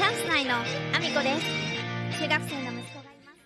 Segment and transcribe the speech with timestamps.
[0.00, 3.44] チャンス内のアミコです中学生の息子がいます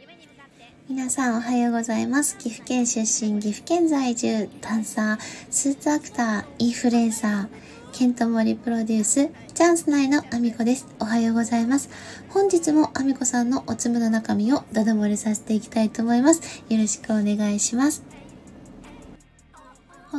[0.00, 2.36] 夢に向かって皆さんおはようございます。
[2.38, 5.18] 岐阜県出身、岐阜県在住、ダンサー、
[5.48, 7.48] スーツアクター、インフルエンサー、
[7.96, 10.88] ケントモリプロデュース、チャンス内のアミコです。
[10.98, 11.88] おはようございます。
[12.30, 16.64] 本日もアミコさんのおつむの中身をダダ漏れさせていきたいと思います。
[16.68, 18.15] よろしくお願いします。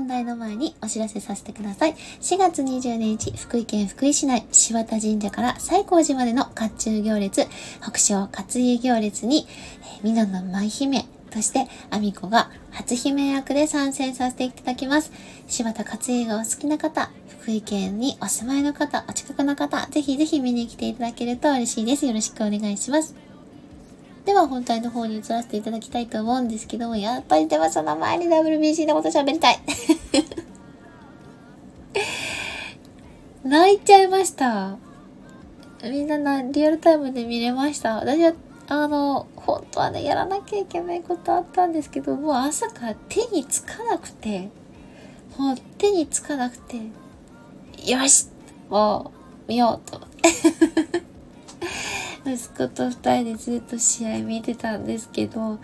[0.08, 1.94] 本題の前にお知らせさせてください。
[2.22, 7.46] 4月20日、福井県福井市内、柴田神社から西光寺までの甲冑行列、
[7.82, 9.46] 北昇勝家行列に、
[10.00, 15.12] え、美濃の舞姫として、アミコが初姫役で参戦させていただきます。
[15.50, 17.12] 柴田勝家がお好きな方、
[17.42, 22.06] 福井県にお住まいの方、お近くの方、ぜひぜひ見に来ていただけると嬉しいです。
[22.06, 23.27] よろしくお願いします。
[24.28, 29.60] では本題の方に移らせていただきたいと思うんですけども、やっぱりではその前に WBC のこと喋りたい。
[33.48, 34.76] 泣いちゃいました。
[35.82, 37.96] みんななリアルタイムで見れました。
[37.96, 38.34] 私は、
[38.68, 44.50] あの、本当はね、やらなきゃいけないことあったんですけど、もう朝から手につかなくて、
[45.38, 46.76] もう手につかなくて、
[47.86, 48.28] よし
[48.68, 49.14] も
[49.48, 50.02] う、見ようと。
[52.28, 55.60] 息子と二人でずっと試合見てたんですけど、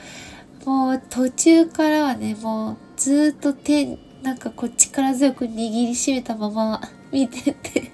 [0.65, 7.91] もう途中からはね、もうずっと手、なんかこう力強く握りしめたまま見てて、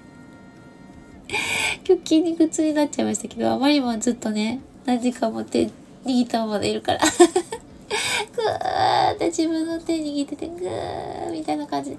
[1.86, 5.68] 今日筋肉痛になっちゃいましたけど、あまりにもずっとね、何時間も手
[6.04, 11.90] 握ったままでいるから、ぐーって自分の手握ってて、ぐーみたいな感じ。
[11.90, 11.98] で、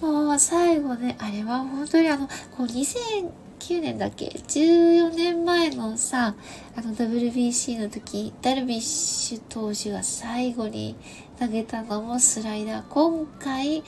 [0.00, 2.26] もう最後ね、あれは本当にあの、
[2.56, 2.66] こう
[3.66, 6.36] 9年だっけ ?14 年前のさ、
[6.76, 10.94] あの WBC の時、ダルビッシュ投手が最後に
[11.40, 12.88] 投げたのもスライダー。
[12.88, 13.82] 今回、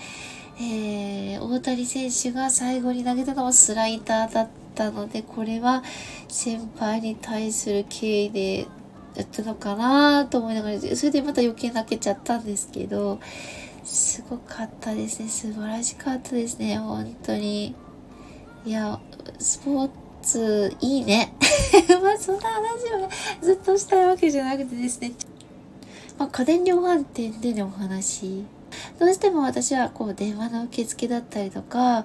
[0.61, 5.85] えー、大谷選手が最後に投げたのもスライダーだったので、これは
[6.27, 8.67] 先輩に対する敬意で
[9.15, 13.21] やったのかなと思いながら、それでまた余計泣けちゃったんですけど、
[13.85, 15.29] すごかったですね。
[15.29, 16.79] 素晴らしかったですね。
[16.79, 17.77] 本当に。
[18.65, 19.01] いや、
[19.39, 19.91] スポー
[20.23, 21.33] ツいいね。
[22.03, 23.09] まあそんな話をね、
[23.41, 25.13] ずっとしたいわけじゃなくてですね。
[26.19, 28.45] まあ家電量販店でのお話。
[28.99, 32.05] どうしても私はこう電話の受付だったりとか、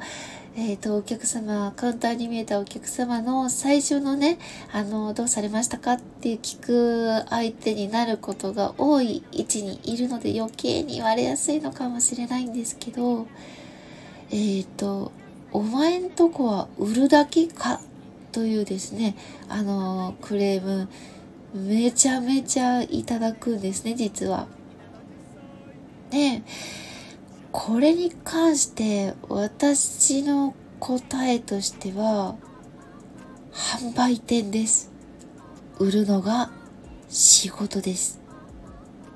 [0.55, 4.37] えっ、と、お客様、カウンターに見えたお客様の最初のね、
[4.71, 13.25] あの、どうされましたかって聞く相手になることが多い位置にいるので余計に言われやすいのかもしれないんですけど、
[14.29, 15.11] えっ、と、
[15.53, 17.79] お前んとこは売るだけか？
[18.31, 19.15] というですね、
[19.47, 20.89] あの、クレーム、
[21.53, 24.47] めちゃめちゃいただくんですね、実は。
[26.09, 26.41] で、
[27.51, 32.35] これに関して私の答えとしては、
[33.51, 34.91] 販売店です。
[35.77, 36.49] 売るのが
[37.09, 38.19] 仕事です。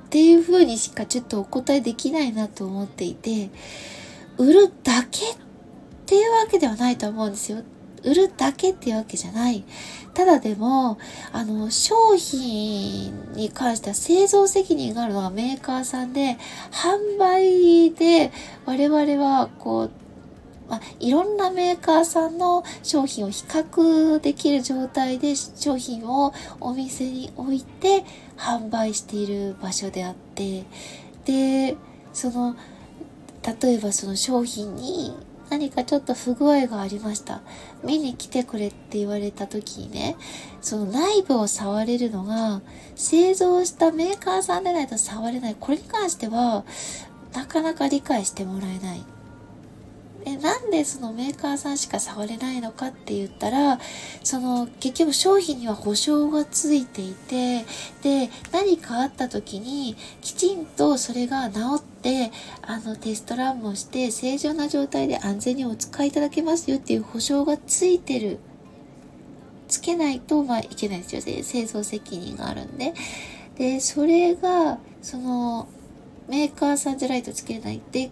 [0.06, 3.50] っていう風にしかちょっとお答えできないなと思っていて、
[4.38, 5.36] 売るだけっ
[6.08, 7.58] っていうわけではないと思うんですよ。
[8.02, 9.66] 売るだけっていうわけじゃない。
[10.14, 10.98] ただでも、
[11.34, 16.38] あの、商品に関しては製造責任があるのがメーカーさんで、
[16.72, 18.32] 販売で
[18.66, 19.92] 我々はこう、
[20.70, 28.06] まあ、いろんなメーカーさんの商品を比較できる状態で商品をお店に置いて
[28.38, 30.64] 販売している場所であって、
[31.26, 31.76] で、
[32.14, 32.56] その、
[33.62, 35.14] 例えばその商品に
[35.50, 37.42] 何かちょっと不具合がありました。
[37.84, 40.16] 見に来てくれって言われた時にね、
[40.62, 42.62] その内部を触れるのが、
[42.96, 45.56] 製造したメーカーさんでないと触れない。
[45.60, 46.66] これに関しては、
[47.34, 49.04] なかなか理解してもらえない。
[50.28, 53.80] でなんでそのメーカーさんしか触れないのかって言ったら、
[54.24, 57.64] その結局商品には保証がついていて、
[58.04, 68.40] で、何かあった時にきちんとそれが治って、あのテストランもして正常な状態で安全にお使いいただけますよっていう保証がついてる。
[69.70, 71.44] つけないと、まあ、いけないですよね。
[71.44, 72.94] 製造責任があるんで。
[73.58, 75.68] で、それが、その、
[76.28, 77.82] メーカーさんじゃないとつけない。
[77.92, 78.10] で、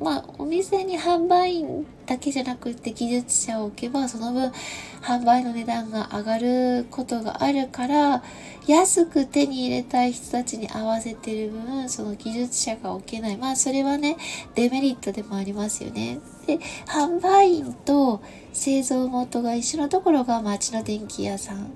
[0.00, 4.52] まあ、お店に販売員だけじゃなくて技術者を置けば、その分、
[5.00, 8.22] 販売の値段が上がることがあるから、
[8.66, 13.36] 安く手に入れたい人たちに合わせてる分、その技術者が置けない。
[13.36, 14.16] まあ、それはね、
[14.54, 16.18] デメリットでもありますよね。
[16.46, 18.20] で、販売員と
[18.52, 21.70] 製造元が一緒のところが町の電気屋さん。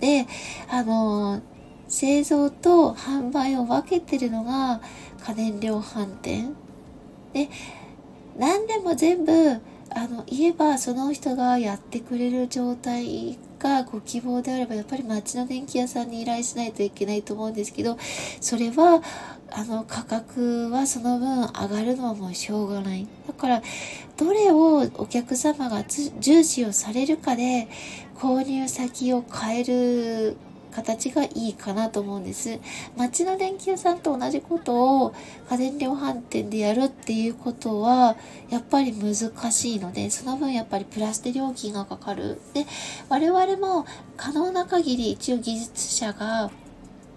[0.00, 0.26] で、
[0.70, 1.40] あの、
[1.88, 4.80] 製造と販売を分けてるのが
[5.26, 6.54] 家電量販店。
[7.32, 7.48] で、
[8.38, 9.60] 何でも全部、
[9.90, 17.96] あの言えばその人がやってくれる状態がご希望であればやっぱり町の電気屋さんに依頼しないといけないと思うんですけど
[18.40, 19.02] それは
[19.50, 23.06] あの価格はその分上がるのはもうしょうがない。
[23.26, 23.62] だから
[24.16, 25.82] どれをお客様が
[26.20, 27.68] 重視をされるかで
[28.14, 30.36] 購入先を変える
[30.78, 32.60] 形がいいかなと思うんです。
[32.96, 35.14] 町の電気屋さんと同じことを
[35.50, 38.16] 家電量販店でやるっていうことは
[38.48, 39.14] やっぱり難
[39.52, 42.40] しいので、その分やっぱりプラスで料金がかかる。
[42.54, 42.66] で、
[43.08, 43.86] 我々も
[44.16, 46.50] 可能な限り一応技術者が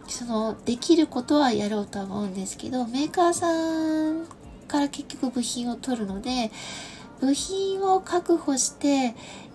[0.07, 4.25] そのできることはやろうとは思うんですけど、メーカーさん
[4.67, 6.51] から結局部品を取るので、
[7.19, 9.13] 部品を確保して、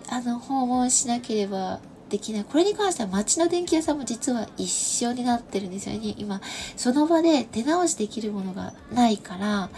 [0.08, 2.44] あの、訪問しなければできない。
[2.44, 6.14] これに関しては街の電気屋さんも実は一緒になってるんですよね。
[6.16, 6.40] 今、
[6.76, 9.70] その場で手直しできるものがないから、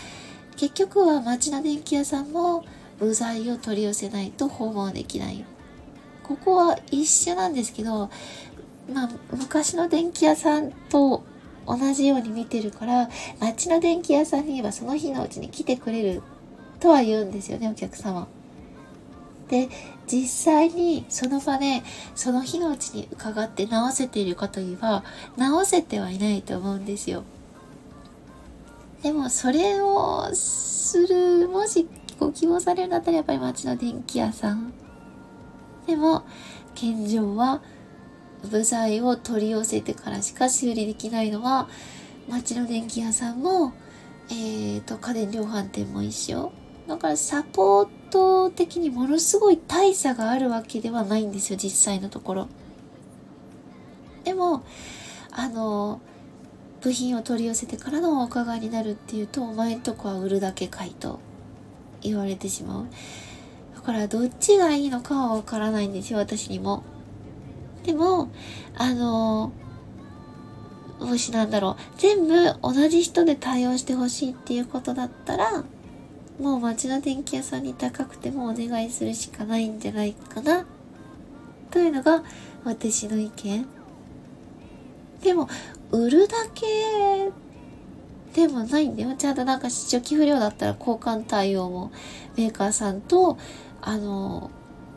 [0.56, 2.64] 結局は街の電気屋さんも
[2.98, 5.44] 部材を取り寄せないと訪問できない。
[6.22, 8.10] ここは一緒なんですけど、
[8.92, 11.22] まあ、昔の電気屋さんと
[11.66, 13.08] 同じように見てるから、
[13.40, 16.22] 街の電気屋さんに言えばその日のうちに来てくれる
[16.80, 18.28] とは言うんですよね、お客様。
[19.48, 19.68] で、
[20.06, 21.82] 実際にその場で
[22.14, 25.04] その日のうちに伺って直せているかといえば、
[25.36, 27.24] 直せてはいないと思うんですよ。
[29.02, 31.86] でもそれをする、もし
[32.18, 34.72] ご希望されるんだったらやっぱり街の電気屋さん。
[35.86, 36.24] でも、
[36.74, 37.62] 現状は
[38.50, 41.68] 部材を取り寄せてからしか修理できないのは、
[42.28, 43.72] 街の電気屋さんも、
[44.30, 46.52] えーと、家電量販店も一緒。
[46.88, 52.48] だからサポート的にものすごい大差があるわけではないんですよ、実際のところ。
[54.24, 54.64] でも、
[55.30, 56.00] あの、
[56.80, 61.20] 部品を取り寄せてからのお伺いになるっていうと、お前んとこは売るだけかいと
[62.00, 62.86] 言われてしまう。
[63.74, 66.84] だからどっちがいいのかはわからないんですよ、私にも。
[67.84, 68.30] でも、
[68.76, 69.52] あの、
[71.00, 75.64] もしなんだろう、全部同じ人で対応してほしいっていうことだったら、
[76.38, 80.64] もう町の電気屋さんに高くてもお願いするしかないんじゃないかな。
[81.70, 82.22] というのが
[82.64, 83.66] 私の意見。
[85.22, 85.48] でも
[85.90, 87.30] 売るだけ
[88.34, 89.14] でもないんだよ。
[89.16, 91.90] ちゃんとなんか初期不良だったら交換対応も
[92.36, 93.36] メーカーさんと
[93.80, 94.50] あの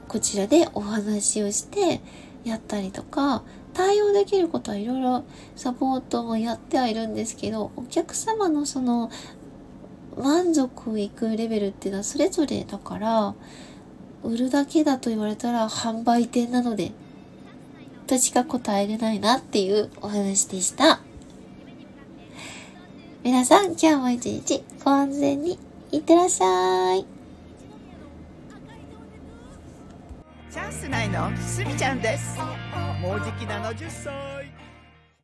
[0.08, 2.02] こちらでお話をして
[2.44, 3.44] やったりとか
[3.74, 5.24] 対応できることはいろいろ
[5.56, 9.10] サポートもやってはいるんですけどお客様のその
[10.18, 13.34] 満足いくレベルっていうのはそれぞれだから
[14.24, 16.92] 売るだけだと言われたら販売店なので
[18.08, 21.00] としか答えれないなっていうお話でした。
[23.24, 25.60] 皆さん今日も一日ご安全に
[25.92, 27.06] いってらっしゃい。
[30.52, 31.32] チャンス内の？
[31.38, 32.38] すみちゃんです。
[33.02, 34.41] もうじき70歳